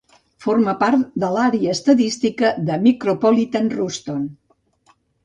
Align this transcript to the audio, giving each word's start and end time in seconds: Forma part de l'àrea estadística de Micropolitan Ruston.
Forma 0.43 0.71
part 0.83 1.11
de 1.23 1.27
l'àrea 1.35 1.75
estadística 1.77 2.51
de 2.71 2.79
Micropolitan 2.87 3.69
Ruston. 3.75 4.25